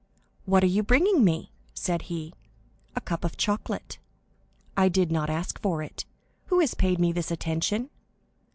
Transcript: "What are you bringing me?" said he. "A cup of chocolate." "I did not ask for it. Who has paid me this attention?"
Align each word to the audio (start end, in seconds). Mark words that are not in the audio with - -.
"What 0.45 0.63
are 0.63 0.65
you 0.65 0.81
bringing 0.81 1.23
me?" 1.23 1.51
said 1.75 2.01
he. 2.09 2.33
"A 2.95 3.01
cup 3.01 3.23
of 3.23 3.37
chocolate." 3.37 3.99
"I 4.75 4.89
did 4.89 5.11
not 5.11 5.29
ask 5.29 5.61
for 5.61 5.83
it. 5.83 6.05
Who 6.47 6.59
has 6.59 6.73
paid 6.73 6.97
me 6.99 7.11
this 7.11 7.29
attention?" 7.29 7.91